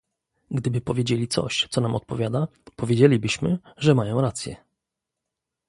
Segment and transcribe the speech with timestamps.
[0.51, 4.55] Gdyby powiedzieli coś, co nam odpowiada, powiedzielibyśmy, że mają rację